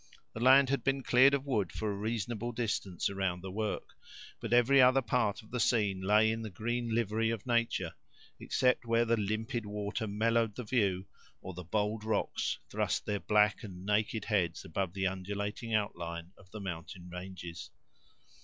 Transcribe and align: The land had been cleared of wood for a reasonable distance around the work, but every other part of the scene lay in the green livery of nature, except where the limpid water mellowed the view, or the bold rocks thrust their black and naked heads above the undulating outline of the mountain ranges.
The 0.33 0.39
land 0.39 0.69
had 0.69 0.83
been 0.83 1.03
cleared 1.03 1.35
of 1.35 1.45
wood 1.45 1.71
for 1.71 1.91
a 1.91 1.95
reasonable 1.95 2.51
distance 2.53 3.07
around 3.07 3.41
the 3.41 3.51
work, 3.51 3.89
but 4.39 4.51
every 4.51 4.81
other 4.81 5.03
part 5.03 5.43
of 5.43 5.51
the 5.51 5.59
scene 5.59 6.01
lay 6.01 6.31
in 6.31 6.41
the 6.41 6.49
green 6.49 6.95
livery 6.95 7.29
of 7.29 7.45
nature, 7.45 7.93
except 8.39 8.87
where 8.87 9.05
the 9.05 9.15
limpid 9.15 9.63
water 9.67 10.07
mellowed 10.07 10.55
the 10.55 10.63
view, 10.63 11.05
or 11.39 11.53
the 11.53 11.63
bold 11.63 12.03
rocks 12.03 12.57
thrust 12.67 13.05
their 13.05 13.19
black 13.19 13.61
and 13.61 13.85
naked 13.85 14.25
heads 14.25 14.65
above 14.65 14.93
the 14.93 15.05
undulating 15.05 15.71
outline 15.71 16.31
of 16.35 16.49
the 16.49 16.59
mountain 16.59 17.07
ranges. 17.11 17.69